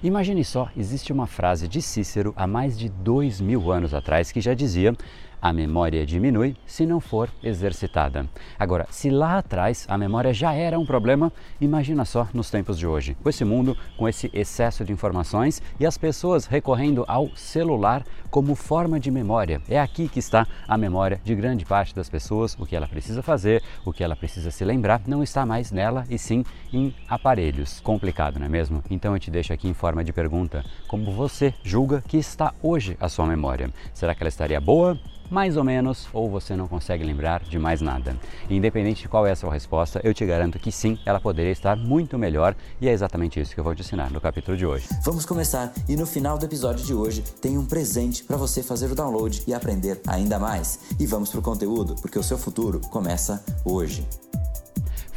Imagine 0.00 0.44
só, 0.44 0.68
existe 0.76 1.12
uma 1.12 1.26
frase 1.26 1.66
de 1.66 1.82
Cícero 1.82 2.32
há 2.36 2.46
mais 2.46 2.78
de 2.78 2.88
dois 2.88 3.40
mil 3.40 3.72
anos 3.72 3.92
atrás 3.92 4.30
que 4.30 4.40
já 4.40 4.54
dizia 4.54 4.94
a 5.40 5.52
memória 5.52 6.04
diminui 6.04 6.56
se 6.66 6.84
não 6.86 7.00
for 7.00 7.30
exercitada. 7.42 8.26
Agora, 8.58 8.86
se 8.90 9.10
lá 9.10 9.38
atrás 9.38 9.86
a 9.88 9.96
memória 9.96 10.32
já 10.32 10.52
era 10.52 10.78
um 10.78 10.86
problema, 10.86 11.32
imagina 11.60 12.04
só 12.04 12.28
nos 12.32 12.50
tempos 12.50 12.78
de 12.78 12.86
hoje, 12.86 13.16
com 13.22 13.28
esse 13.28 13.44
mundo, 13.44 13.76
com 13.96 14.08
esse 14.08 14.30
excesso 14.32 14.84
de 14.84 14.92
informações 14.92 15.62
e 15.78 15.86
as 15.86 15.96
pessoas 15.96 16.46
recorrendo 16.46 17.04
ao 17.06 17.28
celular 17.36 18.04
como 18.30 18.54
forma 18.54 19.00
de 19.00 19.10
memória. 19.10 19.60
É 19.68 19.80
aqui 19.80 20.08
que 20.08 20.18
está 20.18 20.46
a 20.66 20.76
memória 20.76 21.20
de 21.24 21.34
grande 21.34 21.64
parte 21.64 21.94
das 21.94 22.08
pessoas, 22.08 22.56
o 22.58 22.66
que 22.66 22.76
ela 22.76 22.86
precisa 22.86 23.22
fazer, 23.22 23.62
o 23.84 23.92
que 23.92 24.04
ela 24.04 24.16
precisa 24.16 24.50
se 24.50 24.64
lembrar, 24.64 25.02
não 25.06 25.22
está 25.22 25.46
mais 25.46 25.70
nela 25.70 26.04
e 26.10 26.18
sim 26.18 26.44
em 26.72 26.94
aparelhos. 27.08 27.80
Complicado, 27.80 28.38
não 28.38 28.46
é 28.46 28.48
mesmo? 28.48 28.82
Então 28.90 29.14
eu 29.14 29.20
te 29.20 29.30
deixo 29.30 29.52
aqui 29.52 29.68
em 29.68 29.74
forma 29.74 30.04
de 30.04 30.12
pergunta: 30.12 30.64
como 30.86 31.10
você 31.12 31.54
julga 31.62 32.02
que 32.06 32.16
está 32.16 32.52
hoje 32.62 32.96
a 33.00 33.08
sua 33.08 33.26
memória? 33.26 33.70
Será 33.94 34.14
que 34.14 34.22
ela 34.22 34.28
estaria 34.28 34.60
boa? 34.60 34.98
Mais 35.30 35.56
ou 35.56 35.64
menos, 35.64 36.08
ou 36.12 36.28
você 36.30 36.56
não 36.56 36.68
consegue 36.68 37.04
lembrar 37.04 37.42
de 37.42 37.58
mais 37.58 37.80
nada. 37.80 38.16
Independente 38.48 39.02
de 39.02 39.08
qual 39.08 39.26
é 39.26 39.32
a 39.32 39.36
sua 39.36 39.52
resposta, 39.52 40.00
eu 40.04 40.14
te 40.14 40.24
garanto 40.24 40.58
que 40.58 40.72
sim, 40.72 40.98
ela 41.04 41.20
poderia 41.20 41.52
estar 41.52 41.76
muito 41.76 42.18
melhor 42.18 42.54
e 42.80 42.88
é 42.88 42.92
exatamente 42.92 43.40
isso 43.40 43.54
que 43.54 43.60
eu 43.60 43.64
vou 43.64 43.74
te 43.74 43.82
ensinar 43.82 44.10
no 44.10 44.20
capítulo 44.20 44.56
de 44.56 44.66
hoje. 44.66 44.88
Vamos 45.04 45.24
começar 45.24 45.72
e 45.88 45.96
no 45.96 46.06
final 46.06 46.38
do 46.38 46.44
episódio 46.44 46.84
de 46.84 46.94
hoje 46.94 47.22
tem 47.40 47.58
um 47.58 47.64
presente 47.64 48.24
para 48.24 48.36
você 48.36 48.62
fazer 48.62 48.90
o 48.90 48.94
download 48.94 49.42
e 49.46 49.54
aprender 49.54 50.00
ainda 50.06 50.38
mais. 50.38 50.80
E 50.98 51.06
vamos 51.06 51.30
para 51.30 51.40
o 51.40 51.42
conteúdo, 51.42 51.94
porque 52.00 52.18
o 52.18 52.22
seu 52.22 52.38
futuro 52.38 52.80
começa 52.90 53.44
hoje. 53.64 54.06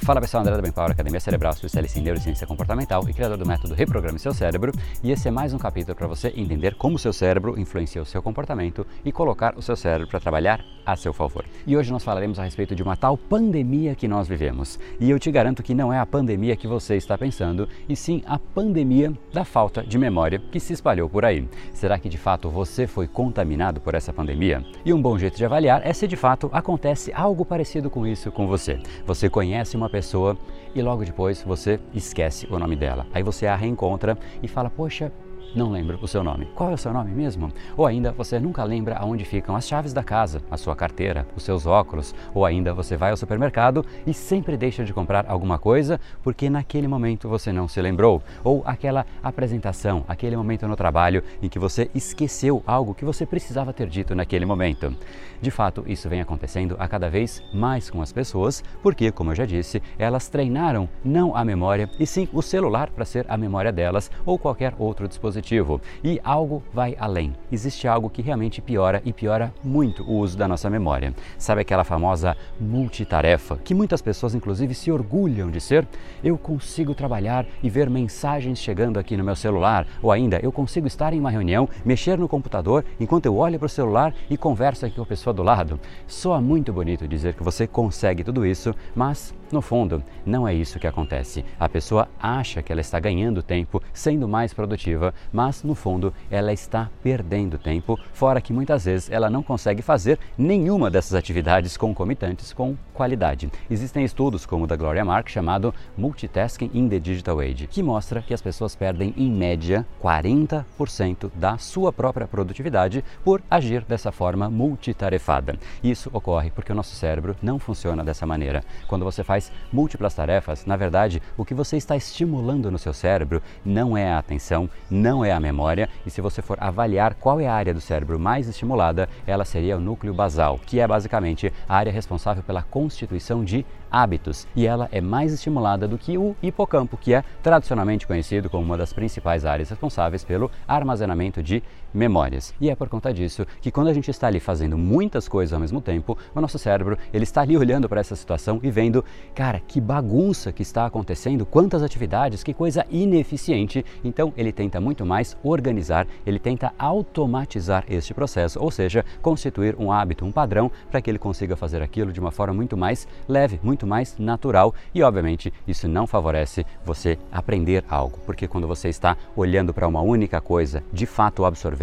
Fala 0.04 0.20
pessoal, 0.20 0.42
André 0.42 0.56
da 0.56 0.64
Bem 0.64 0.72
Power, 0.72 0.90
Academia 0.90 1.20
Cerebral, 1.20 1.54
especialista 1.54 2.00
em 2.00 2.02
neurociência 2.02 2.48
comportamental 2.48 3.08
e 3.08 3.14
criador 3.14 3.38
do 3.38 3.46
método 3.46 3.76
Reprograme 3.76 4.18
Seu 4.18 4.34
Cérebro. 4.34 4.72
E 5.04 5.12
esse 5.12 5.28
é 5.28 5.32
mais 5.32 5.54
um 5.54 5.60
capítulo 5.60 5.96
para 5.96 6.08
você 6.08 6.34
entender 6.36 6.74
como 6.74 6.96
o 6.96 7.00
seu 7.00 7.14
cérebro 7.14 7.60
influencia 7.60 8.02
o 8.02 8.06
seu 8.06 8.20
comportamento 8.20 8.84
e 9.06 9.12
colocar 9.12 9.56
o 9.56 9.62
seu 9.62 9.76
cérebro 9.76 10.08
para 10.08 10.20
trabalhar 10.20 10.66
a 10.84 10.96
seu 10.96 11.14
favor. 11.14 11.46
E 11.68 11.78
hoje 11.78 11.92
nós 11.92 12.04
falaremos 12.04 12.40
a 12.40 12.44
respeito 12.44 12.74
de 12.74 12.82
uma 12.82 12.98
tal 12.98 13.16
pandemia 13.16 13.94
que 13.94 14.08
nós 14.08 14.28
vivemos. 14.28 14.80
E 15.00 15.08
eu 15.08 15.20
te 15.20 15.32
garanto 15.32 15.62
que 15.62 15.76
não 15.76 15.94
é 15.94 16.00
a 16.00 16.06
pandemia 16.06 16.56
que 16.56 16.66
você 16.66 16.96
está 16.96 17.16
pensando, 17.16 17.70
e 17.88 17.96
sim 17.96 18.24
a 18.26 18.40
pandemia 18.40 19.14
da 19.32 19.46
falta 19.46 19.84
de 19.84 20.00
memória 20.00 20.42
que 20.52 20.60
se 20.60 20.74
espalhou 20.74 21.08
por 21.08 21.24
aí. 21.24 21.48
Será 21.76 22.00
que 22.00 22.10
de 22.10 22.18
fato 22.18 22.50
você 22.50 22.88
foi 22.88 23.08
contaminado 23.08 23.80
por 23.80 23.94
essa 23.94 24.12
pandemia? 24.12 24.66
E 24.84 24.92
um 24.92 25.00
bom 25.00 25.16
jeito 25.16 25.38
de 25.38 25.46
avaliar 25.46 25.86
é 25.86 25.94
se 25.94 26.08
de 26.08 26.16
fato 26.16 26.50
acontece 26.52 27.14
algo 27.14 27.46
parecido 27.46 27.88
com 27.88 28.08
isso 28.08 28.32
com 28.32 28.48
você. 28.48 28.80
Você 29.06 29.30
conhece 29.30 29.78
uma 29.78 29.91
pessoa 29.92 30.38
e 30.74 30.82
logo 30.82 31.04
depois 31.04 31.44
você 31.44 31.80
esquece 31.94 32.48
o 32.50 32.58
nome 32.58 32.76
dela. 32.76 33.06
Aí 33.14 33.22
você 33.22 33.46
a 33.46 33.56
reencontra 33.56 34.18
e 34.42 34.48
fala: 34.48 34.70
Poxa, 34.70 35.12
não 35.54 35.70
lembro 35.70 36.00
o 36.02 36.08
seu 36.08 36.24
nome. 36.24 36.48
Qual 36.56 36.72
é 36.72 36.74
o 36.74 36.78
seu 36.78 36.94
nome 36.94 37.12
mesmo? 37.12 37.52
Ou 37.76 37.86
ainda 37.86 38.12
você 38.12 38.40
nunca 38.40 38.64
lembra 38.64 38.96
aonde 38.96 39.26
ficam 39.26 39.56
as 39.56 39.68
chaves 39.68 39.92
da 39.92 40.04
casa, 40.04 40.42
a 40.50 40.56
sua 40.56 40.76
carteira, 40.76 41.28
os 41.36 41.44
seus 41.44 41.66
óculos, 41.66 42.16
ou 42.34 42.46
ainda 42.46 42.74
você 42.74 42.96
vai 42.96 43.12
ao 43.12 43.18
supermercado 43.18 43.86
e 44.08 44.14
sempre 44.14 44.56
deixa 44.56 44.86
de 44.86 44.94
comprar 44.94 45.26
alguma 45.28 45.60
coisa 45.60 46.00
porque 46.24 46.50
naquele 46.50 46.88
momento 46.88 47.28
você 47.28 47.52
não 47.52 47.68
se 47.68 47.82
lembrou, 47.82 48.22
ou 48.44 48.64
aquela 48.66 49.06
apresentação, 49.22 50.06
aquele 50.08 50.38
momento 50.38 50.68
no 50.68 50.76
trabalho 50.76 51.24
em 51.42 51.50
que 51.50 51.60
você 51.60 51.90
esqueceu 51.94 52.64
algo 52.66 52.94
que 52.94 53.04
você 53.04 53.26
precisava 53.26 53.74
ter 53.74 53.88
dito 53.88 54.16
naquele 54.16 54.46
momento. 54.46 54.96
De 55.42 55.52
fato, 55.52 55.84
isso 55.88 56.08
vem 56.08 56.22
acontecendo 56.22 56.76
a 56.80 56.88
cada 56.88 57.10
vez 57.10 57.44
mais 57.54 57.90
com 57.90 58.02
as 58.02 58.14
pessoas, 58.14 58.64
porque, 58.82 59.12
como 59.12 59.32
eu 59.32 59.36
já 59.36 59.46
disse, 59.46 59.82
elas 59.98 60.30
treinaram 60.30 60.88
não 61.04 61.36
a 61.36 61.44
memória, 61.44 61.90
e 62.00 62.06
sim 62.06 62.30
o 62.32 62.42
celular 62.42 62.90
para 62.92 63.06
ser 63.06 63.26
a 63.28 63.36
memória 63.36 63.72
delas 63.72 64.12
ou 64.26 64.38
qualquer 64.38 64.76
outro 64.78 65.08
dispositivo 65.08 65.41
positivo. 65.42 65.82
E 66.04 66.22
algo 66.24 66.64
vai 66.72 66.96
além. 67.00 67.34
Existe 67.52 67.88
algo 67.88 68.10
que 68.10 68.22
realmente 68.22 68.62
piora 68.62 69.02
e 69.04 69.12
piora 69.12 69.54
muito 69.64 70.04
o 70.04 70.18
uso 70.18 70.38
da 70.38 70.48
nossa 70.48 70.70
memória. 70.70 71.14
Sabe 71.38 71.62
aquela 71.62 71.84
famosa 71.84 72.38
multitarefa 72.60 73.58
que 73.64 73.74
muitas 73.74 74.02
pessoas, 74.02 74.36
inclusive, 74.36 74.74
se 74.74 74.92
orgulham 74.92 75.50
de 75.50 75.60
ser? 75.60 75.88
Eu 76.24 76.38
consigo 76.38 76.94
trabalhar 76.94 77.46
e 77.62 77.70
ver 77.70 77.90
mensagens 77.90 78.60
chegando 78.60 79.00
aqui 79.00 79.18
no 79.18 79.24
meu 79.24 79.36
celular, 79.36 79.88
ou 80.02 80.12
ainda 80.12 80.40
eu 80.42 80.52
consigo 80.52 80.88
estar 80.88 81.14
em 81.14 81.20
uma 81.20 81.32
reunião, 81.32 81.68
mexer 81.84 82.18
no 82.18 82.30
computador 82.30 82.86
enquanto 83.00 83.26
eu 83.26 83.36
olho 83.36 83.58
para 83.58 83.66
o 83.66 83.70
celular 83.70 84.14
e 84.30 84.38
converso 84.38 84.86
aqui 84.86 84.96
com 84.96 85.02
a 85.02 85.06
pessoa 85.06 85.34
do 85.34 85.44
lado. 85.44 85.80
Soa 86.08 86.40
muito 86.40 86.72
bonito 86.72 87.08
dizer 87.08 87.34
que 87.34 87.44
você 87.44 87.66
consegue 87.66 88.24
tudo 88.24 88.46
isso, 88.46 88.76
mas 88.96 89.34
no 89.52 89.62
fundo, 89.62 90.02
não 90.26 90.48
é 90.48 90.54
isso 90.54 90.80
que 90.80 90.88
acontece. 90.88 91.44
A 91.60 91.68
pessoa 91.68 92.08
acha 92.18 92.62
que 92.62 92.72
ela 92.72 92.80
está 92.80 93.00
ganhando 93.00 93.44
tempo, 93.44 93.82
sendo 93.94 94.26
mais 94.26 94.54
produtiva, 94.54 95.14
mas 95.32 95.64
no 95.64 95.76
fundo 95.76 96.14
ela 96.30 96.54
está 96.54 96.90
perdendo 97.04 97.58
tempo, 97.58 98.00
fora 98.14 98.42
que 98.42 98.54
muitas 98.54 98.86
vezes 98.86 99.10
ela 99.10 99.30
não 99.30 99.44
consegue 99.44 99.82
fazer 99.82 100.20
nenhuma 100.38 100.90
dessas 100.90 101.14
atividades 101.14 101.78
concomitantes 101.78 102.54
com 102.54 102.76
qualidade. 102.94 103.50
Existem 103.70 104.06
estudos 104.06 104.46
como 104.46 104.66
o 104.66 104.68
da 104.68 104.76
Gloria 104.76 105.04
Mark 105.04 105.30
chamado 105.30 105.74
Multitasking 105.98 106.70
in 106.74 106.88
the 106.88 107.00
Digital 107.00 107.40
Age, 107.40 107.68
que 107.68 107.82
mostra 107.82 108.22
que 108.22 108.34
as 108.34 108.42
pessoas 108.42 108.76
perdem 108.76 109.14
em 109.18 109.32
média 109.32 109.86
40% 110.02 111.32
da 111.34 111.58
sua 111.58 111.92
própria 111.92 112.28
produtividade 112.28 113.04
por 113.24 113.42
agir 113.50 113.84
dessa 113.84 114.12
forma 114.12 114.50
multitarefada. 114.50 115.58
Isso 115.84 116.10
ocorre 116.14 116.52
porque 116.52 116.72
o 116.72 116.76
nosso 116.76 116.96
cérebro 116.96 117.36
não 117.42 117.58
funciona 117.58 118.04
dessa 118.04 118.26
maneira. 118.26 118.64
Quando 118.88 119.06
você 119.06 119.24
faz 119.24 119.52
múltiplas 119.72 120.14
tarefas, 120.14 120.66
na 120.66 120.76
verdade, 120.76 121.22
o 121.38 121.46
que 121.46 121.54
você 121.54 121.78
está 121.78 121.96
estimulando 121.96 122.70
no 122.70 122.78
seu 122.78 122.94
cérebro 122.94 123.42
não 123.66 123.98
é 123.98 124.12
a 124.12 124.18
atenção, 124.18 124.70
não 124.90 125.21
é 125.24 125.32
a 125.32 125.40
memória, 125.40 125.90
e 126.06 126.10
se 126.10 126.22
você 126.22 126.42
for 126.42 126.58
avaliar 126.62 127.16
qual 127.16 127.40
é 127.40 127.48
a 127.48 127.54
área 127.54 127.74
do 127.74 127.82
cérebro 127.82 128.20
mais 128.20 128.48
estimulada, 128.48 129.08
ela 129.26 129.46
seria 129.46 129.78
o 129.78 129.80
núcleo 129.80 130.14
basal, 130.14 130.60
que 130.66 130.80
é 130.80 130.88
basicamente 130.88 131.52
a 131.68 131.76
área 131.76 131.92
responsável 131.92 132.44
pela 132.44 132.64
constituição 132.64 133.44
de 133.44 133.66
hábitos, 133.92 134.48
e 134.56 134.66
ela 134.66 134.88
é 134.92 135.02
mais 135.02 135.34
estimulada 135.34 135.88
do 135.88 135.98
que 135.98 136.18
o 136.18 136.36
hipocampo, 136.42 136.98
que 136.98 137.14
é 137.14 137.24
tradicionalmente 137.44 138.08
conhecido 138.08 138.50
como 138.50 138.64
uma 138.64 138.78
das 138.78 138.94
principais 138.94 139.46
áreas 139.46 139.70
responsáveis 139.70 140.24
pelo 140.24 140.50
armazenamento 140.68 141.44
de 141.44 141.62
memórias. 141.94 142.54
E 142.60 142.70
é 142.70 142.76
por 142.76 142.90
conta 142.90 143.14
disso 143.14 143.46
que 143.62 143.72
quando 143.72 143.88
a 143.88 143.94
gente 143.94 144.10
está 144.10 144.28
ali 144.28 144.40
fazendo 144.40 144.78
muitas 144.78 145.28
coisas 145.28 145.54
ao 145.54 145.60
mesmo 145.60 145.82
tempo, 145.82 146.18
o 146.34 146.42
nosso 146.42 146.58
cérebro, 146.58 146.98
ele 147.14 147.24
está 147.24 147.42
ali 147.42 147.58
olhando 147.58 147.88
para 147.88 148.02
essa 148.02 148.16
situação 148.16 148.60
e 148.64 148.72
vendo, 148.72 149.04
cara, 149.36 149.60
que 149.60 149.82
bagunça 149.82 150.52
que 150.52 150.62
está 150.62 150.86
acontecendo, 150.86 151.46
quantas 151.46 151.84
atividades, 151.84 152.44
que 152.44 152.54
coisa 152.54 152.86
ineficiente. 152.90 153.86
Então 154.04 154.34
ele 154.38 154.52
tenta 154.52 154.80
muito 154.80 155.06
mais 155.06 155.38
organizar, 155.44 156.08
ele 156.26 156.40
tenta 156.40 156.74
automatizar 156.78 157.84
este 157.90 158.14
processo, 158.14 158.60
ou 158.60 158.72
seja, 158.72 159.06
constituir 159.22 159.76
um 159.78 159.92
hábito, 159.92 160.26
um 160.26 160.32
padrão 160.32 160.72
para 160.90 161.02
que 161.02 161.10
ele 161.10 161.20
consiga 161.20 161.56
fazer 161.56 161.82
aquilo 161.82 162.12
de 162.12 162.20
uma 162.20 162.32
forma 162.32 162.54
muito 162.54 162.78
mais 162.78 163.08
leve, 163.28 163.60
muito 163.64 163.86
mais 163.86 164.18
natural 164.18 164.74
e, 164.94 165.04
obviamente, 165.04 165.54
isso 165.68 165.88
não 165.88 166.08
favorece 166.08 166.66
você 166.86 167.18
aprender 167.32 167.84
algo, 167.90 168.20
porque 168.26 168.48
quando 168.48 168.68
você 168.68 168.90
está 168.90 169.18
olhando 169.36 169.74
para 169.74 169.88
uma 169.88 170.02
única 170.02 170.40
coisa, 170.40 170.84
de 170.92 171.06
fato 171.06 171.46
absorvendo, 171.46 171.81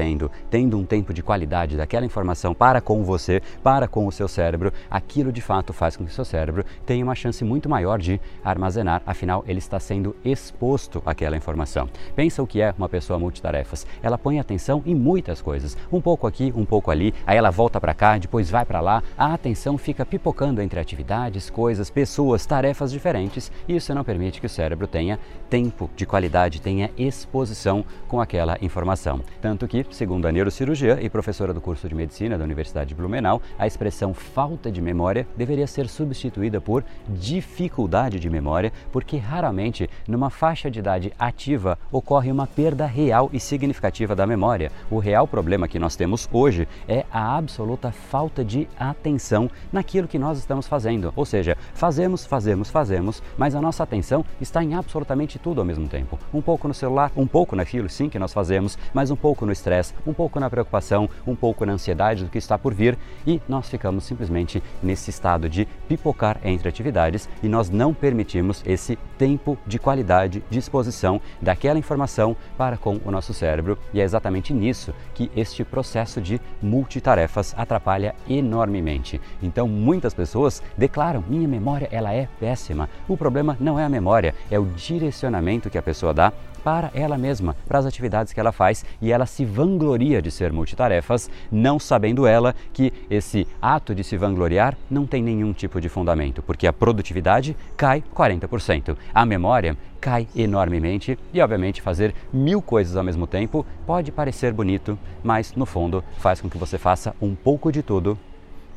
tendo 0.51 0.79
um 0.79 0.85
tempo 0.85 1.13
de 1.13 1.23
qualidade 1.23 1.77
daquela 1.77 2.07
informação 2.07 2.55
para 2.55 2.81
com 2.81 3.03
você, 3.03 3.43
para 3.63 3.89
com 3.89 4.07
o 4.07 4.13
seu 4.13 4.29
cérebro, 4.29 4.73
aquilo 4.91 5.33
de 5.33 5.41
fato 5.41 5.73
faz 5.73 5.97
com 5.97 6.05
que 6.05 6.11
o 6.11 6.15
seu 6.15 6.25
cérebro 6.25 6.65
tenha 6.87 7.05
uma 7.05 7.15
chance 7.15 7.45
muito 7.45 7.69
maior 7.69 7.99
de 7.99 8.21
armazenar, 8.45 9.03
afinal, 9.07 9.45
ele 9.47 9.59
está 9.59 9.81
sendo 9.81 10.15
exposto 10.25 11.03
àquela 11.05 11.37
informação. 11.37 11.89
Pensa 12.15 12.43
o 12.43 12.47
que 12.47 12.61
é 12.61 12.75
uma 12.77 12.89
pessoa 12.89 13.19
multitarefas. 13.19 13.87
Ela 14.03 14.19
põe 14.19 14.39
atenção 14.39 14.83
em 14.87 14.95
muitas 14.95 15.43
coisas, 15.43 15.77
um 15.93 16.01
pouco 16.01 16.27
aqui, 16.27 16.53
um 16.55 16.65
pouco 16.65 16.91
ali, 16.91 17.15
aí 17.27 17.37
ela 17.37 17.51
volta 17.51 17.81
para 17.81 17.95
cá, 17.95 18.19
depois 18.19 18.51
vai 18.51 18.65
para 18.65 18.81
lá, 18.81 19.03
a 19.17 19.35
atenção 19.35 19.77
fica 19.77 20.07
pipocando 20.07 20.63
entre 20.63 20.79
atividades, 20.79 21.51
coisas, 21.51 21.91
pessoas, 21.91 22.47
tarefas 22.47 22.93
diferentes 22.93 23.51
e 23.67 23.77
isso 23.77 23.95
não 23.95 24.05
permite 24.05 24.41
que 24.41 24.47
o 24.47 24.51
cérebro 24.51 24.87
tenha 24.87 25.19
tempo 25.51 25.91
de 25.97 26.07
qualidade, 26.07 26.61
tenha 26.61 26.91
exposição 26.97 27.85
com 28.07 28.21
aquela 28.21 28.59
informação. 28.61 29.21
Tanto 29.41 29.67
que, 29.67 29.87
segundo 29.91 30.27
a 30.27 30.33
neurocirurgia 30.33 30.99
e 31.01 31.09
professora 31.09 31.53
do 31.53 31.61
curso 31.61 31.89
de 31.89 31.95
medicina 31.95 32.39
da 32.39 32.45
Universidade 32.45 32.89
de 32.91 32.95
Blumenau, 32.95 33.41
a 33.59 33.67
expressão 33.67 34.13
falta 34.15 34.71
de 34.71 34.81
memória 34.81 35.27
deveria 35.37 35.67
ser 35.67 35.89
substituída 35.89 36.61
por 36.61 36.85
dificuldade 37.09 38.19
de 38.19 38.31
memória, 38.31 38.73
porque 38.93 39.17
raramente 39.17 39.89
numa 40.07 40.31
faixa 40.31 40.71
de 40.71 40.79
idade 40.79 41.13
ativa 41.19 41.79
ocorre 41.91 42.31
uma 42.31 42.47
perda 42.47 42.87
real 42.87 43.31
e 43.33 43.41
significativa 43.41 44.15
da 44.15 44.27
memória. 44.27 44.71
O 44.91 44.99
real 44.99 45.27
problema 45.27 45.69
que 45.69 45.79
nós 45.79 45.97
temos 45.97 46.29
hoje 46.33 46.69
é 46.87 47.05
a 47.11 47.37
absoluta 47.37 47.91
falta 47.91 48.45
de 48.45 48.69
atenção 48.79 49.51
naquilo 49.73 50.09
que 50.09 50.19
nós 50.19 50.39
estamos 50.39 50.67
fazendo, 50.67 51.13
ou 51.17 51.25
seja, 51.25 51.57
fazemos, 51.75 52.25
fazemos, 52.27 52.71
fazemos, 52.71 53.23
mas 53.37 53.55
a 53.55 53.61
nossa 53.61 53.83
atenção 53.83 54.25
está 54.41 54.63
em 54.63 54.75
absolutamente 54.75 55.39
tudo 55.39 55.61
ao 55.61 55.65
mesmo 55.65 55.89
tempo. 55.89 56.19
Um 56.33 56.43
pouco 56.43 56.69
no 56.69 56.75
celular, 56.75 57.13
um 57.17 57.27
pouco 57.27 57.57
naquilo 57.57 57.89
sim 57.89 58.09
que 58.09 58.19
nós 58.19 58.33
fazemos, 58.33 58.79
mas 58.93 59.11
um 59.11 59.17
pouco 59.17 59.47
no 59.47 59.53
estresse, 59.53 59.78
um 60.07 60.13
pouco 60.13 60.41
na 60.41 60.51
preocupação, 60.51 61.09
um 61.27 61.35
pouco 61.35 61.65
na 61.65 61.73
ansiedade 61.75 62.25
do 62.25 62.31
que 62.31 62.39
está 62.39 62.59
por 62.59 62.75
vir 62.75 62.99
e 63.27 63.41
nós 63.49 63.69
ficamos 63.69 64.05
simplesmente 64.05 64.63
nesse 64.83 65.11
estado 65.11 65.49
de 65.49 65.67
pipocar 65.89 66.39
entre 66.45 66.69
atividades 66.69 67.29
e 67.43 67.49
nós 67.49 67.71
não 67.71 67.95
permitimos 67.95 68.63
esse 68.67 68.97
tempo 69.17 69.59
de 69.67 69.79
qualidade 69.79 70.43
de 70.51 70.59
exposição 70.59 71.21
daquela 71.41 71.79
informação 71.79 72.37
para 72.57 72.77
com 72.77 73.01
o 73.05 73.11
nosso 73.11 73.33
cérebro 73.33 73.79
e 73.93 74.01
é 74.01 74.05
exatamente 74.05 74.53
nisso 74.53 74.93
que 75.15 75.31
este 75.37 75.65
processo 75.65 76.21
de 76.21 76.41
multitarefas 76.63 77.55
atrapalha 77.57 78.15
enormemente. 78.29 79.21
Então, 79.43 79.69
muitas 79.69 80.15
pessoas 80.15 80.63
declaram: 80.77 81.25
"Minha 81.29 81.49
memória 81.49 81.89
ela 81.91 82.13
é 82.13 82.29
péssima". 82.41 82.89
O 83.09 83.17
problema 83.17 83.57
não 83.61 83.79
é 83.79 83.85
a 83.85 83.89
memória, 83.89 84.35
é 84.51 84.59
o 84.59 84.67
direcionamento 84.67 85.71
que 85.71 85.79
a 85.79 85.83
pessoa 85.83 86.15
dá 86.15 86.33
para 86.63 86.91
ela 86.93 87.17
mesma, 87.17 87.57
para 87.67 87.79
as 87.79 87.87
atividades 87.87 88.33
que 88.33 88.41
ela 88.41 88.53
faz 88.53 88.85
e 89.01 89.13
ela 89.13 89.27
se 89.27 89.45
vangloria 89.69 90.23
de 90.23 90.31
ser 90.31 90.51
multitarefas, 90.51 91.31
não 91.53 91.79
sabendo 91.79 92.27
ela 92.27 92.55
que 92.73 92.91
esse 93.11 93.47
ato 93.61 93.95
de 93.95 94.03
se 94.03 94.17
vangloriar 94.17 94.77
não 94.91 95.07
tem 95.07 95.23
nenhum 95.23 95.53
tipo 95.53 95.81
de 95.81 95.89
fundamento, 95.89 96.43
porque 96.43 96.67
a 96.67 96.73
produtividade 96.73 97.55
cai 97.77 98.03
40%, 98.15 98.97
a 99.13 99.27
memória 99.27 99.77
cai 100.01 100.27
enormemente 100.35 101.19
e, 101.35 101.41
obviamente, 101.41 101.83
fazer 101.83 102.15
mil 102.33 102.63
coisas 102.63 102.97
ao 102.97 103.05
mesmo 103.05 103.27
tempo 103.27 103.67
pode 103.87 104.11
parecer 104.11 104.53
bonito, 104.53 104.99
mas 105.23 105.55
no 105.55 105.67
fundo 105.67 106.03
faz 106.17 106.41
com 106.41 106.49
que 106.49 106.57
você 106.57 106.79
faça 106.79 107.15
um 107.21 107.35
pouco 107.35 107.71
de 107.71 107.83
tudo, 107.83 108.19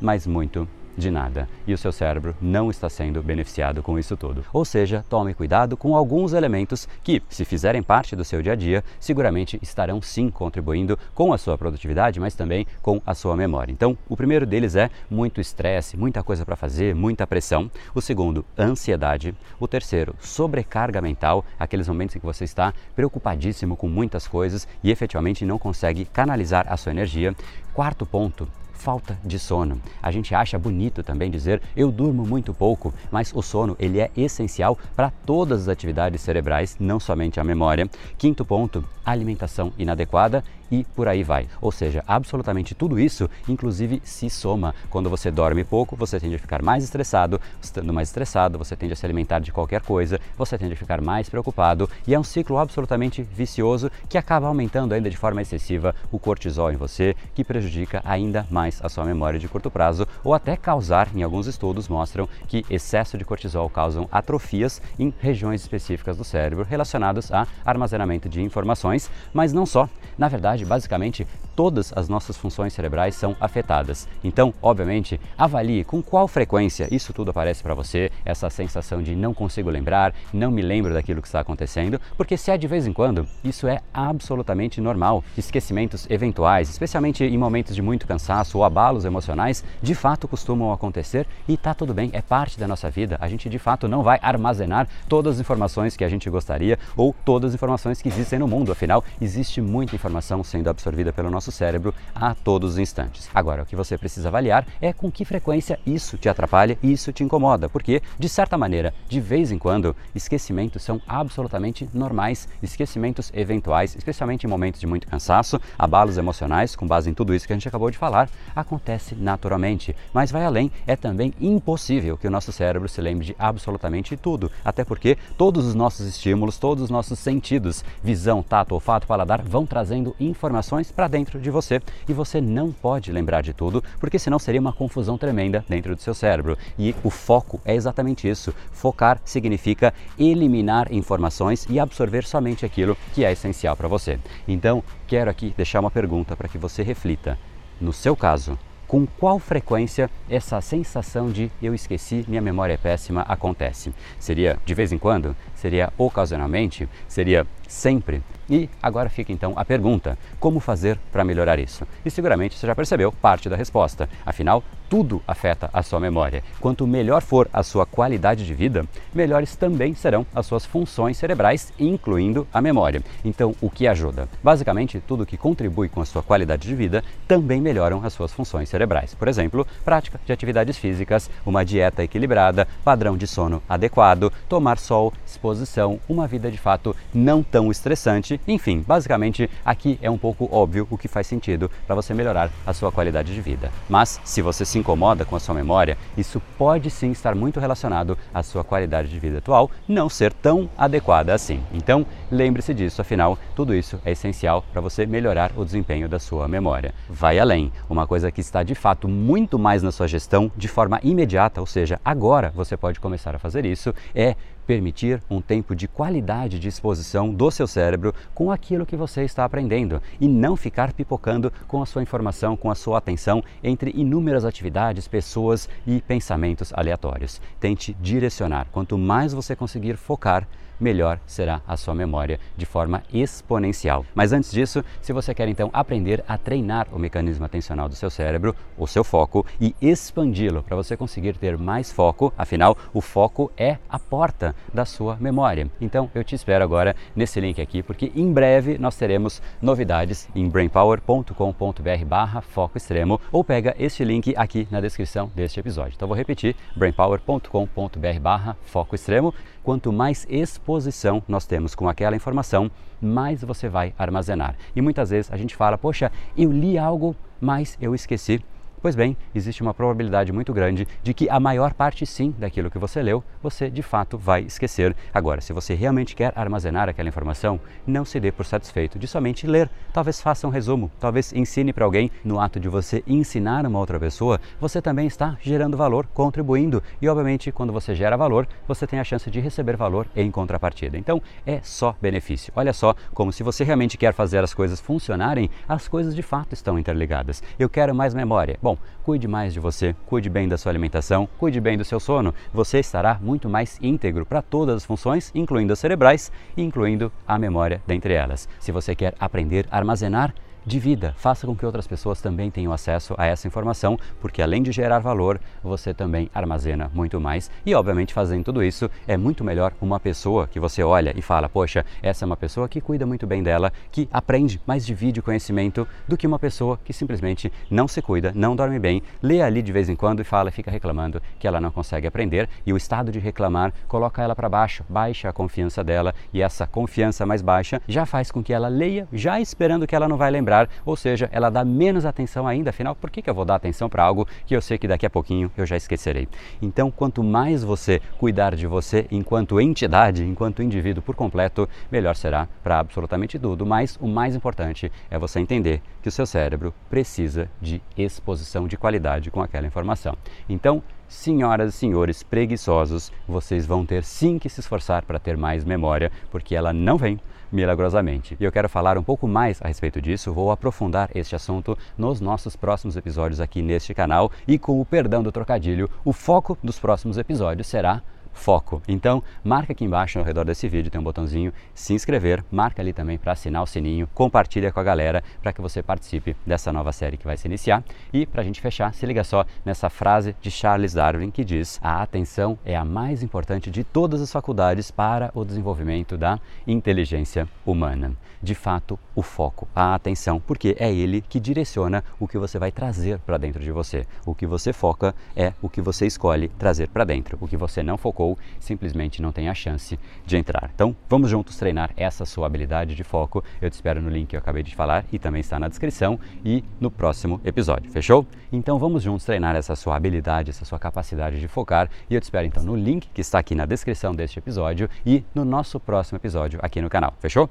mas 0.00 0.26
muito 0.26 0.68
de 0.96 1.10
nada 1.10 1.48
e 1.66 1.72
o 1.72 1.78
seu 1.78 1.92
cérebro 1.92 2.34
não 2.40 2.70
está 2.70 2.88
sendo 2.88 3.22
beneficiado 3.22 3.82
com 3.82 3.98
isso 3.98 4.16
tudo. 4.16 4.44
Ou 4.52 4.64
seja, 4.64 5.04
tome 5.08 5.34
cuidado 5.34 5.76
com 5.76 5.96
alguns 5.96 6.32
elementos 6.32 6.88
que, 7.02 7.22
se 7.28 7.44
fizerem 7.44 7.82
parte 7.82 8.14
do 8.14 8.24
seu 8.24 8.42
dia 8.42 8.52
a 8.52 8.56
dia, 8.56 8.84
seguramente 9.00 9.58
estarão 9.62 10.00
sim 10.00 10.30
contribuindo 10.30 10.98
com 11.14 11.32
a 11.32 11.38
sua 11.38 11.56
produtividade, 11.56 12.20
mas 12.20 12.34
também 12.34 12.66
com 12.80 13.00
a 13.06 13.14
sua 13.14 13.36
memória. 13.36 13.72
Então, 13.72 13.96
o 14.08 14.16
primeiro 14.16 14.46
deles 14.46 14.76
é 14.76 14.90
muito 15.10 15.40
estresse, 15.40 15.96
muita 15.96 16.22
coisa 16.22 16.44
para 16.44 16.56
fazer, 16.56 16.94
muita 16.94 17.26
pressão. 17.26 17.70
O 17.94 18.00
segundo, 18.00 18.44
ansiedade. 18.58 19.34
O 19.58 19.68
terceiro, 19.68 20.14
sobrecarga 20.20 21.00
mental, 21.00 21.44
aqueles 21.58 21.88
momentos 21.88 22.16
em 22.16 22.20
que 22.20 22.26
você 22.26 22.44
está 22.44 22.72
preocupadíssimo 22.94 23.76
com 23.76 23.88
muitas 23.88 24.26
coisas 24.26 24.66
e 24.82 24.90
efetivamente 24.90 25.44
não 25.44 25.58
consegue 25.58 26.04
canalizar 26.04 26.66
a 26.68 26.76
sua 26.76 26.92
energia. 26.92 27.34
Quarto 27.72 28.04
ponto, 28.04 28.46
falta 28.82 29.16
de 29.24 29.38
sono. 29.38 29.80
A 30.02 30.10
gente 30.10 30.34
acha 30.34 30.58
bonito 30.58 31.04
também 31.04 31.30
dizer 31.30 31.62
eu 31.76 31.92
durmo 31.92 32.26
muito 32.26 32.52
pouco, 32.52 32.92
mas 33.12 33.32
o 33.32 33.40
sono 33.40 33.76
ele 33.78 34.00
é 34.00 34.10
essencial 34.16 34.76
para 34.96 35.12
todas 35.24 35.62
as 35.62 35.68
atividades 35.68 36.20
cerebrais, 36.20 36.76
não 36.80 36.98
somente 36.98 37.38
a 37.38 37.44
memória. 37.44 37.88
Quinto 38.18 38.44
ponto, 38.44 38.84
alimentação 39.04 39.72
inadequada 39.78 40.42
e 40.72 40.84
por 40.96 41.06
aí 41.06 41.22
vai. 41.22 41.46
Ou 41.60 41.70
seja, 41.70 42.02
absolutamente 42.08 42.74
tudo 42.74 42.98
isso, 42.98 43.28
inclusive, 43.46 44.00
se 44.02 44.30
soma. 44.30 44.74
Quando 44.88 45.10
você 45.10 45.30
dorme 45.30 45.62
pouco, 45.62 45.94
você 45.94 46.18
tende 46.18 46.36
a 46.36 46.38
ficar 46.38 46.62
mais 46.62 46.82
estressado, 46.82 47.38
estando 47.60 47.92
mais 47.92 48.08
estressado, 48.08 48.58
você 48.58 48.74
tende 48.74 48.94
a 48.94 48.96
se 48.96 49.04
alimentar 49.04 49.40
de 49.40 49.52
qualquer 49.52 49.82
coisa, 49.82 50.18
você 50.36 50.56
tende 50.56 50.72
a 50.72 50.76
ficar 50.76 51.02
mais 51.02 51.28
preocupado 51.28 51.88
e 52.06 52.14
é 52.14 52.18
um 52.18 52.24
ciclo 52.24 52.56
absolutamente 52.56 53.22
vicioso 53.22 53.90
que 54.08 54.16
acaba 54.16 54.46
aumentando 54.46 54.94
ainda 54.94 55.10
de 55.10 55.16
forma 55.16 55.42
excessiva 55.42 55.94
o 56.10 56.18
cortisol 56.18 56.72
em 56.72 56.76
você, 56.76 57.14
que 57.34 57.44
prejudica 57.44 58.00
ainda 58.04 58.46
mais 58.50 58.80
a 58.82 58.88
sua 58.88 59.04
memória 59.04 59.38
de 59.38 59.48
curto 59.48 59.70
prazo 59.70 60.06
ou 60.24 60.32
até 60.32 60.56
causar, 60.56 61.08
em 61.14 61.22
alguns 61.22 61.46
estudos 61.46 61.86
mostram 61.88 62.26
que 62.48 62.64
excesso 62.70 63.18
de 63.18 63.24
cortisol 63.24 63.68
causam 63.68 64.08
atrofias 64.10 64.80
em 64.98 65.12
regiões 65.20 65.60
específicas 65.60 66.16
do 66.16 66.24
cérebro 66.24 66.64
relacionadas 66.64 67.30
a 67.30 67.46
armazenamento 67.64 68.28
de 68.28 68.40
informações, 68.40 69.10
mas 69.34 69.52
não 69.52 69.66
só. 69.66 69.88
Na 70.16 70.28
verdade, 70.28 70.61
verdade, 70.62 70.64
basicamente, 70.64 71.26
todas 71.54 71.92
as 71.94 72.08
nossas 72.08 72.36
funções 72.36 72.72
cerebrais 72.72 73.14
são 73.14 73.36
afetadas. 73.40 74.08
Então, 74.24 74.54
obviamente, 74.62 75.20
avalie 75.36 75.84
com 75.84 76.02
qual 76.02 76.26
frequência 76.26 76.88
isso 76.90 77.12
tudo 77.12 77.30
aparece 77.30 77.62
para 77.62 77.74
você, 77.74 78.10
essa 78.24 78.48
sensação 78.48 79.02
de 79.02 79.14
não 79.14 79.34
consigo 79.34 79.68
lembrar, 79.70 80.14
não 80.32 80.50
me 80.50 80.62
lembro 80.62 80.94
daquilo 80.94 81.20
que 81.20 81.28
está 81.28 81.40
acontecendo, 81.40 82.00
porque 82.16 82.36
se 82.36 82.50
é 82.50 82.56
de 82.56 82.66
vez 82.66 82.86
em 82.86 82.92
quando, 82.92 83.26
isso 83.44 83.66
é 83.66 83.80
absolutamente 83.92 84.80
normal. 84.80 85.22
Esquecimentos 85.36 86.06
eventuais, 86.08 86.70
especialmente 86.70 87.24
em 87.24 87.38
momentos 87.38 87.74
de 87.74 87.82
muito 87.82 88.06
cansaço 88.06 88.58
ou 88.58 88.64
abalos 88.64 89.04
emocionais, 89.04 89.64
de 89.82 89.94
fato 89.94 90.26
costumam 90.26 90.72
acontecer 90.72 91.26
e 91.46 91.56
tá 91.56 91.74
tudo 91.74 91.92
bem, 91.92 92.10
é 92.12 92.22
parte 92.22 92.58
da 92.58 92.68
nossa 92.68 92.88
vida. 92.90 93.18
A 93.20 93.28
gente 93.28 93.48
de 93.48 93.58
fato 93.58 93.88
não 93.88 94.02
vai 94.02 94.18
armazenar 94.22 94.88
todas 95.08 95.34
as 95.34 95.40
informações 95.40 95.96
que 95.96 96.04
a 96.04 96.08
gente 96.08 96.28
gostaria 96.30 96.78
ou 96.96 97.14
todas 97.24 97.50
as 97.50 97.54
informações 97.54 98.00
que 98.00 98.08
existem 98.08 98.38
no 98.38 98.48
mundo, 98.48 98.72
afinal, 98.72 99.04
existe 99.20 99.60
muita 99.60 99.94
informação 99.94 100.42
sendo 100.52 100.68
absorvida 100.68 101.12
pelo 101.12 101.30
nosso 101.30 101.50
cérebro 101.50 101.94
a 102.14 102.34
todos 102.34 102.72
os 102.72 102.78
instantes. 102.78 103.28
Agora, 103.34 103.62
o 103.62 103.66
que 103.66 103.74
você 103.74 103.96
precisa 103.96 104.28
avaliar 104.28 104.66
é 104.82 104.92
com 104.92 105.10
que 105.10 105.24
frequência 105.24 105.80
isso 105.86 106.18
te 106.18 106.28
atrapalha 106.28 106.78
e 106.82 106.92
isso 106.92 107.10
te 107.10 107.24
incomoda, 107.24 107.70
porque, 107.70 108.02
de 108.18 108.28
certa 108.28 108.58
maneira, 108.58 108.92
de 109.08 109.18
vez 109.18 109.50
em 109.50 109.58
quando, 109.58 109.96
esquecimentos 110.14 110.82
são 110.82 111.00
absolutamente 111.08 111.88
normais, 111.94 112.46
esquecimentos 112.62 113.32
eventuais, 113.34 113.96
especialmente 113.96 114.46
em 114.46 114.50
momentos 114.50 114.78
de 114.78 114.86
muito 114.86 115.06
cansaço, 115.06 115.58
abalos 115.78 116.18
emocionais, 116.18 116.76
com 116.76 116.86
base 116.86 117.08
em 117.08 117.14
tudo 117.14 117.34
isso 117.34 117.46
que 117.46 117.52
a 117.54 117.56
gente 117.56 117.68
acabou 117.68 117.90
de 117.90 117.96
falar, 117.96 118.28
acontece 118.54 119.14
naturalmente. 119.14 119.96
Mas 120.12 120.30
vai 120.30 120.44
além, 120.44 120.70
é 120.86 120.96
também 120.96 121.32
impossível 121.40 122.18
que 122.18 122.26
o 122.28 122.30
nosso 122.30 122.52
cérebro 122.52 122.90
se 122.90 123.00
lembre 123.00 123.24
de 123.24 123.36
absolutamente 123.38 124.18
tudo, 124.18 124.50
até 124.62 124.84
porque 124.84 125.16
todos 125.38 125.64
os 125.64 125.74
nossos 125.74 126.06
estímulos, 126.06 126.58
todos 126.58 126.84
os 126.84 126.90
nossos 126.90 127.18
sentidos, 127.18 127.82
visão, 128.02 128.42
tato, 128.42 128.74
olfato, 128.74 129.06
paladar, 129.06 129.40
vão 129.42 129.64
trazendo 129.64 130.14
informações 130.20 130.41
informações 130.42 130.90
para 130.90 131.06
dentro 131.06 131.38
de 131.38 131.50
você 131.50 131.80
e 132.08 132.12
você 132.12 132.40
não 132.40 132.72
pode 132.72 133.12
lembrar 133.12 133.42
de 133.42 133.52
tudo, 133.52 133.82
porque 134.00 134.18
senão 134.18 134.40
seria 134.40 134.60
uma 134.60 134.72
confusão 134.72 135.16
tremenda 135.16 135.64
dentro 135.68 135.94
do 135.94 136.02
seu 136.02 136.12
cérebro. 136.12 136.58
E 136.76 136.96
o 137.04 137.10
foco 137.10 137.60
é 137.64 137.76
exatamente 137.76 138.28
isso. 138.28 138.52
Focar 138.72 139.20
significa 139.24 139.94
eliminar 140.18 140.92
informações 140.92 141.64
e 141.70 141.78
absorver 141.78 142.24
somente 142.24 142.66
aquilo 142.66 142.98
que 143.14 143.24
é 143.24 143.30
essencial 143.30 143.76
para 143.76 143.86
você. 143.86 144.18
Então, 144.48 144.82
quero 145.06 145.30
aqui 145.30 145.54
deixar 145.56 145.78
uma 145.78 145.92
pergunta 145.92 146.36
para 146.36 146.48
que 146.48 146.58
você 146.58 146.82
reflita. 146.82 147.38
No 147.80 147.92
seu 147.92 148.16
caso, 148.16 148.58
com 148.88 149.06
qual 149.06 149.38
frequência 149.38 150.10
essa 150.28 150.60
sensação 150.60 151.30
de 151.30 151.50
eu 151.62 151.72
esqueci, 151.72 152.24
minha 152.28 152.42
memória 152.42 152.74
é 152.74 152.76
péssima 152.76 153.22
acontece? 153.22 153.94
Seria 154.18 154.58
de 154.66 154.74
vez 154.74 154.92
em 154.92 154.98
quando? 154.98 155.36
Seria 155.54 155.92
ocasionalmente? 155.96 156.88
Seria 157.08 157.46
sempre? 157.72 158.22
E 158.50 158.68
agora 158.82 159.08
fica 159.08 159.32
então 159.32 159.54
a 159.56 159.64
pergunta: 159.64 160.18
como 160.38 160.60
fazer 160.60 160.98
para 161.10 161.24
melhorar 161.24 161.58
isso? 161.58 161.86
E 162.04 162.10
seguramente 162.10 162.58
você 162.58 162.66
já 162.66 162.74
percebeu 162.74 163.10
parte 163.10 163.48
da 163.48 163.56
resposta. 163.56 164.08
Afinal, 164.26 164.62
tudo 164.90 165.22
afeta 165.26 165.70
a 165.72 165.82
sua 165.82 165.98
memória. 165.98 166.44
Quanto 166.60 166.86
melhor 166.86 167.22
for 167.22 167.48
a 167.50 167.62
sua 167.62 167.86
qualidade 167.86 168.44
de 168.44 168.52
vida, 168.52 168.84
melhores 169.14 169.56
também 169.56 169.94
serão 169.94 170.26
as 170.34 170.44
suas 170.44 170.66
funções 170.66 171.16
cerebrais, 171.16 171.72
incluindo 171.80 172.46
a 172.52 172.60
memória. 172.60 173.02
Então, 173.24 173.54
o 173.58 173.70
que 173.70 173.88
ajuda? 173.88 174.28
Basicamente, 174.44 175.02
tudo 175.08 175.24
que 175.24 175.38
contribui 175.38 175.88
com 175.88 176.02
a 176.02 176.04
sua 176.04 176.22
qualidade 176.22 176.68
de 176.68 176.74
vida 176.74 177.02
também 177.26 177.58
melhoram 177.58 178.04
as 178.04 178.12
suas 178.12 178.34
funções 178.34 178.68
cerebrais. 178.68 179.14
Por 179.14 179.28
exemplo, 179.28 179.66
prática 179.82 180.20
de 180.26 180.32
atividades 180.32 180.76
físicas, 180.76 181.30
uma 181.46 181.64
dieta 181.64 182.04
equilibrada, 182.04 182.68
padrão 182.84 183.16
de 183.16 183.26
sono 183.26 183.62
adequado, 183.66 184.30
tomar 184.46 184.76
sol, 184.76 185.10
exposição, 185.26 185.98
uma 186.06 186.26
vida 186.26 186.50
de 186.50 186.58
fato 186.58 186.94
não 187.14 187.42
tão 187.42 187.61
estressante 187.70 188.40
enfim, 188.46 188.84
basicamente 188.86 189.48
aqui 189.64 189.98
é 190.02 190.10
um 190.10 190.18
pouco 190.18 190.48
óbvio 190.50 190.86
o 190.90 190.98
que 190.98 191.08
faz 191.08 191.26
sentido 191.26 191.70
para 191.86 191.94
você 191.94 192.12
melhorar 192.14 192.50
a 192.66 192.72
sua 192.72 192.90
qualidade 192.90 193.34
de 193.34 193.40
vida. 193.40 193.70
Mas 193.88 194.20
se 194.24 194.42
você 194.42 194.64
se 194.64 194.78
incomoda 194.78 195.24
com 195.24 195.36
a 195.36 195.40
sua 195.40 195.54
memória, 195.54 195.96
isso 196.16 196.40
pode 196.58 196.90
sim 196.90 197.10
estar 197.10 197.34
muito 197.34 197.60
relacionado 197.60 198.16
à 198.32 198.42
sua 198.42 198.64
qualidade 198.64 199.08
de 199.08 199.18
vida 199.18 199.38
atual 199.38 199.70
não 199.88 200.08
ser 200.08 200.32
tão 200.32 200.68
adequada 200.76 201.34
assim. 201.34 201.62
Então, 201.72 202.06
lembre-se 202.32 202.72
disso, 202.72 203.00
afinal, 203.00 203.38
tudo 203.54 203.74
isso 203.74 204.00
é 204.04 204.12
essencial 204.12 204.64
para 204.72 204.80
você 204.80 205.04
melhorar 205.04 205.52
o 205.54 205.64
desempenho 205.64 206.08
da 206.08 206.18
sua 206.18 206.48
memória. 206.48 206.94
Vai 207.08 207.38
além, 207.38 207.70
uma 207.88 208.06
coisa 208.06 208.32
que 208.32 208.40
está 208.40 208.62
de 208.62 208.74
fato 208.74 209.06
muito 209.06 209.58
mais 209.58 209.82
na 209.82 209.92
sua 209.92 210.08
gestão 210.08 210.50
de 210.56 210.66
forma 210.66 210.98
imediata, 211.02 211.60
ou 211.60 211.66
seja, 211.66 212.00
agora 212.02 212.50
você 212.54 212.76
pode 212.76 212.98
começar 212.98 213.36
a 213.36 213.38
fazer 213.38 213.66
isso, 213.66 213.94
é 214.14 214.34
permitir 214.66 215.20
um 215.28 215.40
tempo 215.40 215.74
de 215.74 215.86
qualidade 215.86 216.58
de 216.58 216.68
exposição 216.68 217.32
do 217.32 217.50
seu 217.50 217.66
cérebro 217.66 218.14
com 218.34 218.50
aquilo 218.50 218.86
que 218.86 218.96
você 218.96 219.24
está 219.24 219.44
aprendendo 219.44 220.00
e 220.20 220.26
não 220.26 220.56
ficar 220.56 220.92
pipocando 220.92 221.52
com 221.66 221.82
a 221.82 221.86
sua 221.86 222.02
informação, 222.02 222.56
com 222.56 222.70
a 222.70 222.74
sua 222.74 222.98
atenção 222.98 223.42
entre 223.62 223.92
inúmeras 223.94 224.44
atividades, 224.44 225.08
pessoas 225.08 225.68
e 225.86 226.00
pensamentos 226.00 226.72
aleatórios. 226.74 227.40
Tente 227.60 227.94
direcionar. 228.00 228.68
Quanto 228.72 228.96
mais 228.96 229.34
você 229.34 229.54
conseguir 229.54 229.96
focar, 229.96 230.46
melhor 230.82 231.20
será 231.26 231.62
a 231.66 231.76
sua 231.76 231.94
memória 231.94 232.40
de 232.56 232.66
forma 232.66 233.02
exponencial. 233.12 234.04
Mas 234.14 234.32
antes 234.32 234.50
disso, 234.50 234.84
se 235.00 235.12
você 235.12 235.32
quer 235.32 235.48
então 235.48 235.70
aprender 235.72 236.24
a 236.26 236.36
treinar 236.36 236.88
o 236.92 236.98
mecanismo 236.98 237.44
atencional 237.44 237.88
do 237.88 237.94
seu 237.94 238.10
cérebro, 238.10 238.54
o 238.76 238.86
seu 238.86 239.04
foco 239.04 239.46
e 239.60 239.74
expandi-lo 239.80 240.62
para 240.62 240.76
você 240.76 240.96
conseguir 240.96 241.36
ter 241.36 241.56
mais 241.56 241.92
foco, 241.92 242.32
afinal, 242.36 242.76
o 242.92 243.00
foco 243.00 243.52
é 243.56 243.78
a 243.88 243.98
porta 243.98 244.54
da 244.74 244.84
sua 244.84 245.16
memória. 245.16 245.70
Então, 245.80 246.10
eu 246.14 246.24
te 246.24 246.34
espero 246.34 246.64
agora 246.64 246.96
nesse 247.14 247.40
link 247.40 247.60
aqui, 247.60 247.82
porque 247.82 248.10
em 248.16 248.32
breve 248.32 248.76
nós 248.78 248.96
teremos 248.96 249.40
novidades 249.60 250.28
em 250.34 250.48
brainpower.com.br/barra 250.48 252.40
foco 252.40 252.76
extremo 252.76 253.20
ou 253.30 253.44
pega 253.44 253.76
este 253.78 254.04
link 254.04 254.34
aqui 254.36 254.66
na 254.70 254.80
descrição 254.80 255.30
deste 255.34 255.60
episódio. 255.60 255.92
Então, 255.94 256.08
vou 256.08 256.16
repetir: 256.16 256.56
brainpower.com.br/barra 256.74 258.56
foco 258.64 258.94
extremo. 258.96 259.32
Quanto 259.62 259.92
mais 259.92 260.26
exposição 260.28 261.22
nós 261.28 261.46
temos 261.46 261.74
com 261.74 261.88
aquela 261.88 262.16
informação, 262.16 262.70
mais 263.00 263.42
você 263.42 263.68
vai 263.68 263.94
armazenar. 263.96 264.56
E 264.74 264.80
muitas 264.80 265.10
vezes 265.10 265.30
a 265.30 265.36
gente 265.36 265.54
fala, 265.54 265.78
poxa, 265.78 266.10
eu 266.36 266.50
li 266.50 266.76
algo, 266.76 267.14
mas 267.40 267.78
eu 267.80 267.94
esqueci. 267.94 268.42
Pois 268.82 268.96
bem, 268.96 269.16
existe 269.32 269.62
uma 269.62 269.72
probabilidade 269.72 270.32
muito 270.32 270.52
grande 270.52 270.88
de 271.04 271.14
que 271.14 271.30
a 271.30 271.38
maior 271.38 271.72
parte 271.72 272.04
sim 272.04 272.34
daquilo 272.36 272.68
que 272.68 272.80
você 272.80 273.00
leu, 273.00 273.22
você 273.40 273.70
de 273.70 273.80
fato 273.80 274.18
vai 274.18 274.42
esquecer. 274.42 274.96
Agora, 275.14 275.40
se 275.40 275.52
você 275.52 275.72
realmente 275.72 276.16
quer 276.16 276.32
armazenar 276.34 276.88
aquela 276.88 277.08
informação, 277.08 277.60
não 277.86 278.04
se 278.04 278.18
dê 278.18 278.32
por 278.32 278.44
satisfeito 278.44 278.98
de 278.98 279.06
somente 279.06 279.46
ler. 279.46 279.70
Talvez 279.92 280.20
faça 280.20 280.48
um 280.48 280.50
resumo, 280.50 280.90
talvez 280.98 281.32
ensine 281.32 281.72
para 281.72 281.84
alguém. 281.84 282.10
No 282.24 282.40
ato 282.40 282.58
de 282.58 282.68
você 282.68 283.04
ensinar 283.06 283.64
uma 283.64 283.78
outra 283.78 284.00
pessoa, 284.00 284.40
você 284.60 284.82
também 284.82 285.06
está 285.06 285.38
gerando 285.40 285.76
valor, 285.76 286.04
contribuindo. 286.06 286.82
E 287.00 287.08
obviamente, 287.08 287.52
quando 287.52 287.72
você 287.72 287.94
gera 287.94 288.16
valor, 288.16 288.48
você 288.66 288.84
tem 288.84 288.98
a 288.98 289.04
chance 289.04 289.30
de 289.30 289.38
receber 289.38 289.76
valor 289.76 290.08
em 290.16 290.28
contrapartida. 290.28 290.98
Então, 290.98 291.22
é 291.46 291.60
só 291.62 291.94
benefício. 292.02 292.52
Olha 292.56 292.72
só, 292.72 292.96
como 293.14 293.32
se 293.32 293.44
você 293.44 293.62
realmente 293.62 293.96
quer 293.96 294.12
fazer 294.12 294.42
as 294.42 294.52
coisas 294.52 294.80
funcionarem, 294.80 295.48
as 295.68 295.86
coisas 295.86 296.16
de 296.16 296.22
fato 296.22 296.52
estão 296.52 296.76
interligadas. 296.80 297.44
Eu 297.56 297.68
quero 297.68 297.94
mais 297.94 298.12
memória. 298.12 298.58
Bom, 298.60 298.71
Bom, 298.72 298.78
cuide 299.02 299.28
mais 299.28 299.52
de 299.52 299.60
você, 299.60 299.94
cuide 300.06 300.30
bem 300.30 300.48
da 300.48 300.56
sua 300.56 300.72
alimentação, 300.72 301.28
cuide 301.38 301.60
bem 301.60 301.76
do 301.76 301.84
seu 301.84 302.00
sono. 302.00 302.34
Você 302.54 302.78
estará 302.78 303.18
muito 303.20 303.46
mais 303.46 303.78
íntegro 303.82 304.24
para 304.24 304.40
todas 304.40 304.76
as 304.76 304.84
funções, 304.84 305.30
incluindo 305.34 305.74
as 305.74 305.78
cerebrais 305.78 306.32
e 306.56 306.62
incluindo 306.62 307.12
a 307.28 307.38
memória 307.38 307.82
dentre 307.86 308.14
elas. 308.14 308.48
Se 308.58 308.72
você 308.72 308.94
quer 308.94 309.14
aprender 309.20 309.66
a 309.70 309.76
armazenar, 309.76 310.34
de 310.64 310.78
vida. 310.78 311.14
Faça 311.16 311.46
com 311.46 311.56
que 311.56 311.66
outras 311.66 311.86
pessoas 311.86 312.20
também 312.20 312.50
tenham 312.50 312.72
acesso 312.72 313.14
a 313.18 313.26
essa 313.26 313.46
informação, 313.46 313.98
porque 314.20 314.42
além 314.42 314.62
de 314.62 314.72
gerar 314.72 314.98
valor, 314.98 315.40
você 315.62 315.92
também 315.92 316.30
armazena 316.34 316.90
muito 316.94 317.20
mais. 317.20 317.50
E 317.66 317.74
obviamente, 317.74 318.14
fazendo 318.14 318.44
tudo 318.44 318.62
isso, 318.62 318.90
é 319.06 319.16
muito 319.16 319.42
melhor 319.42 319.72
uma 319.80 319.98
pessoa 319.98 320.46
que 320.46 320.60
você 320.60 320.82
olha 320.82 321.12
e 321.16 321.22
fala: 321.22 321.48
"Poxa, 321.48 321.84
essa 322.02 322.24
é 322.24 322.26
uma 322.26 322.36
pessoa 322.36 322.68
que 322.68 322.80
cuida 322.80 323.04
muito 323.04 323.26
bem 323.26 323.42
dela, 323.42 323.72
que 323.90 324.08
aprende, 324.12 324.60
mas 324.66 324.86
divide 324.86 325.20
conhecimento", 325.20 325.86
do 326.06 326.16
que 326.16 326.26
uma 326.26 326.38
pessoa 326.38 326.78
que 326.84 326.92
simplesmente 326.92 327.52
não 327.70 327.88
se 327.88 328.00
cuida, 328.00 328.32
não 328.34 328.54
dorme 328.54 328.78
bem, 328.78 329.02
lê 329.22 329.42
ali 329.42 329.62
de 329.62 329.72
vez 329.72 329.88
em 329.88 329.96
quando 329.96 330.20
e 330.20 330.24
fala, 330.24 330.50
fica 330.50 330.70
reclamando 330.70 331.20
que 331.38 331.46
ela 331.46 331.60
não 331.60 331.70
consegue 331.70 332.06
aprender, 332.06 332.48
e 332.66 332.72
o 332.72 332.76
estado 332.76 333.10
de 333.10 333.18
reclamar 333.18 333.72
coloca 333.88 334.22
ela 334.22 334.36
para 334.36 334.48
baixo, 334.48 334.84
baixa 334.88 335.28
a 335.28 335.32
confiança 335.32 335.82
dela, 335.82 336.14
e 336.32 336.40
essa 336.40 336.66
confiança 336.66 337.26
mais 337.26 337.42
baixa 337.42 337.80
já 337.88 338.06
faz 338.06 338.30
com 338.30 338.42
que 338.42 338.52
ela 338.52 338.68
leia 338.68 339.08
já 339.12 339.40
esperando 339.40 339.86
que 339.86 339.94
ela 339.94 340.08
não 340.08 340.16
vai 340.16 340.30
lembrar 340.30 340.51
ou 340.84 340.96
seja, 340.96 341.28
ela 341.32 341.50
dá 341.50 341.64
menos 341.64 342.04
atenção 342.04 342.46
ainda, 342.46 342.70
afinal, 342.70 342.94
por 342.94 343.10
que, 343.10 343.22
que 343.22 343.30
eu 343.30 343.34
vou 343.34 343.44
dar 343.44 343.56
atenção 343.56 343.88
para 343.88 344.04
algo 344.04 344.26
que 344.46 344.54
eu 344.54 344.60
sei 344.60 344.78
que 344.78 344.88
daqui 344.88 345.06
a 345.06 345.10
pouquinho 345.10 345.50
eu 345.56 345.66
já 345.66 345.76
esquecerei? 345.76 346.28
Então, 346.60 346.90
quanto 346.90 347.22
mais 347.22 347.64
você 347.64 348.00
cuidar 348.18 348.54
de 348.54 348.66
você 348.66 349.06
enquanto 349.10 349.60
entidade, 349.60 350.24
enquanto 350.24 350.62
indivíduo 350.62 351.02
por 351.02 351.14
completo, 351.14 351.68
melhor 351.90 352.16
será 352.16 352.48
para 352.62 352.78
absolutamente 352.78 353.38
tudo. 353.38 353.64
Mas 353.64 353.96
o 354.00 354.06
mais 354.06 354.34
importante 354.34 354.90
é 355.10 355.18
você 355.18 355.40
entender 355.40 355.80
que 356.02 356.08
o 356.08 356.12
seu 356.12 356.26
cérebro 356.26 356.74
precisa 356.90 357.48
de 357.60 357.82
exposição 357.96 358.66
de 358.66 358.76
qualidade 358.76 359.30
com 359.30 359.40
aquela 359.40 359.66
informação. 359.66 360.16
Então, 360.48 360.82
senhoras 361.08 361.74
e 361.74 361.76
senhores 361.76 362.22
preguiçosos, 362.22 363.12
vocês 363.28 363.66
vão 363.66 363.84
ter 363.84 364.02
sim 364.02 364.38
que 364.38 364.48
se 364.48 364.60
esforçar 364.60 365.04
para 365.04 365.18
ter 365.18 365.36
mais 365.36 365.64
memória, 365.64 366.10
porque 366.30 366.54
ela 366.54 366.72
não 366.72 366.96
vem 366.96 367.20
milagrosamente. 367.52 368.36
E 368.40 368.44
eu 368.44 368.50
quero 368.50 368.68
falar 368.68 368.96
um 368.96 369.02
pouco 369.02 369.28
mais 369.28 369.60
a 369.62 369.68
respeito 369.68 370.00
disso, 370.00 370.32
vou 370.32 370.50
aprofundar 370.50 371.10
este 371.14 371.36
assunto 371.36 371.76
nos 371.96 372.20
nossos 372.20 372.56
próximos 372.56 372.96
episódios 372.96 373.40
aqui 373.40 373.62
neste 373.62 373.94
canal 373.94 374.32
e 374.48 374.58
com 374.58 374.80
o 374.80 374.84
perdão 374.84 375.22
do 375.22 375.30
trocadilho, 375.30 375.90
o 376.04 376.12
foco 376.12 376.56
dos 376.62 376.78
próximos 376.78 377.18
episódios 377.18 377.66
será 377.66 378.02
foco. 378.32 378.82
Então, 378.88 379.22
marca 379.44 379.72
aqui 379.72 379.84
embaixo 379.84 380.18
ao 380.18 380.24
redor 380.24 380.44
desse 380.44 380.68
vídeo, 380.68 380.90
tem 380.90 381.00
um 381.00 381.04
botãozinho 381.04 381.52
se 381.74 381.92
inscrever, 381.92 382.44
marca 382.50 382.82
ali 382.82 382.92
também 382.92 383.18
para 383.18 383.32
assinar 383.32 383.62
o 383.62 383.66
sininho, 383.66 384.08
compartilha 384.14 384.72
com 384.72 384.80
a 384.80 384.82
galera 384.82 385.22
para 385.40 385.52
que 385.52 385.60
você 385.60 385.82
participe 385.82 386.36
dessa 386.46 386.72
nova 386.72 386.92
série 386.92 387.16
que 387.16 387.24
vai 387.24 387.36
se 387.36 387.46
iniciar. 387.46 387.84
E 388.12 388.26
para 388.26 388.42
a 388.42 388.44
gente 388.44 388.60
fechar, 388.60 388.92
se 388.94 389.06
liga 389.06 389.24
só 389.24 389.44
nessa 389.64 389.88
frase 389.90 390.34
de 390.40 390.50
Charles 390.50 390.94
Darwin 390.94 391.30
que 391.30 391.44
diz: 391.44 391.78
a 391.82 392.02
atenção 392.02 392.58
é 392.64 392.76
a 392.76 392.84
mais 392.84 393.22
importante 393.22 393.70
de 393.70 393.84
todas 393.84 394.20
as 394.20 394.32
faculdades 394.32 394.90
para 394.90 395.30
o 395.34 395.44
desenvolvimento 395.44 396.16
da 396.16 396.38
inteligência 396.66 397.48
humana. 397.64 398.12
De 398.42 398.56
fato, 398.56 398.98
o 399.14 399.22
foco, 399.22 399.68
a 399.74 399.94
atenção, 399.94 400.40
porque 400.40 400.76
é 400.78 400.92
ele 400.92 401.20
que 401.20 401.38
direciona 401.38 402.02
o 402.18 402.26
que 402.26 402.36
você 402.36 402.58
vai 402.58 402.72
trazer 402.72 403.20
para 403.20 403.38
dentro 403.38 403.62
de 403.62 403.70
você. 403.70 404.04
O 404.26 404.34
que 404.34 404.46
você 404.46 404.72
foca 404.72 405.14
é 405.36 405.52
o 405.62 405.68
que 405.68 405.80
você 405.80 406.06
escolhe 406.06 406.48
trazer 406.48 406.88
para 406.88 407.04
dentro. 407.04 407.38
O 407.40 407.46
que 407.46 407.56
você 407.56 407.84
não 407.84 407.96
focou 407.96 408.21
simplesmente 408.60 409.20
não 409.20 409.32
tem 409.32 409.48
a 409.48 409.54
chance 409.54 409.98
de 410.24 410.36
entrar. 410.36 410.70
Então, 410.74 410.94
vamos 411.08 411.30
juntos 411.30 411.56
treinar 411.56 411.90
essa 411.96 412.24
sua 412.24 412.46
habilidade 412.46 412.94
de 412.94 413.04
foco. 413.04 413.42
Eu 413.60 413.70
te 413.70 413.74
espero 413.74 414.00
no 414.00 414.08
link 414.08 414.28
que 414.28 414.36
eu 414.36 414.40
acabei 414.40 414.62
de 414.62 414.74
falar 414.74 415.04
e 415.12 415.18
também 415.18 415.40
está 415.40 415.58
na 415.58 415.68
descrição 415.68 416.18
e 416.44 416.64
no 416.80 416.90
próximo 416.90 417.40
episódio. 417.44 417.90
Fechou? 417.90 418.26
Então, 418.52 418.78
vamos 418.78 419.02
juntos 419.02 419.24
treinar 419.24 419.56
essa 419.56 419.74
sua 419.76 419.96
habilidade, 419.96 420.50
essa 420.50 420.64
sua 420.64 420.78
capacidade 420.78 421.40
de 421.40 421.48
focar 421.48 421.88
e 422.08 422.14
eu 422.14 422.20
te 422.20 422.24
espero 422.24 422.46
então 422.46 422.62
no 422.62 422.76
link 422.76 423.08
que 423.12 423.20
está 423.20 423.38
aqui 423.38 423.54
na 423.54 423.66
descrição 423.66 424.14
deste 424.14 424.38
episódio 424.38 424.88
e 425.04 425.24
no 425.34 425.44
nosso 425.44 425.78
próximo 425.80 426.18
episódio 426.18 426.58
aqui 426.62 426.80
no 426.80 426.90
canal. 426.90 427.14
Fechou? 427.20 427.48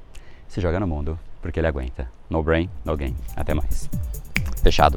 Se 0.48 0.60
joga 0.60 0.78
no 0.78 0.86
mundo 0.86 1.18
porque 1.40 1.58
ele 1.60 1.66
aguenta. 1.66 2.08
No 2.30 2.42
brain, 2.42 2.70
no 2.84 2.96
game. 2.96 3.16
Até 3.36 3.52
mais. 3.52 3.90
Fechado. 4.62 4.96